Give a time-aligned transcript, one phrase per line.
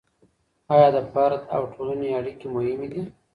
[0.75, 3.01] آيا د فرد او ټولني اړيکي مهمې دي؟